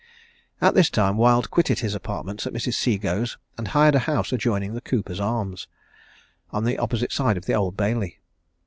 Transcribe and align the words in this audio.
At 0.61 0.73
this 0.73 0.89
time 0.89 1.15
Wild 1.15 1.51
quitted 1.51 1.81
his 1.81 1.93
apartments 1.93 2.47
at 2.47 2.53
Mrs. 2.53 2.73
Seagoe's, 2.73 3.37
and 3.55 3.67
hired 3.67 3.93
a 3.93 3.99
house 4.09 4.31
adjoining 4.33 4.71
to 4.71 4.73
the 4.73 4.81
Coopers' 4.81 5.19
Arms, 5.19 5.67
on 6.49 6.63
the 6.63 6.79
opposite 6.79 7.11
side 7.11 7.37
of 7.37 7.45
the 7.45 7.53
Old 7.53 7.77
Bailey. 7.77 8.19